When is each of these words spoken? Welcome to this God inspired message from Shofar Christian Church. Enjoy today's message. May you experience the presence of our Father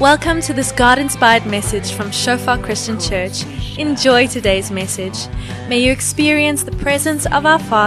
Welcome 0.00 0.40
to 0.42 0.54
this 0.54 0.72
God 0.72 0.98
inspired 0.98 1.44
message 1.44 1.92
from 1.92 2.10
Shofar 2.10 2.56
Christian 2.56 2.98
Church. 2.98 3.44
Enjoy 3.76 4.26
today's 4.26 4.70
message. 4.70 5.28
May 5.68 5.80
you 5.80 5.92
experience 5.92 6.62
the 6.62 6.72
presence 6.72 7.26
of 7.26 7.44
our 7.44 7.58
Father 7.58 7.80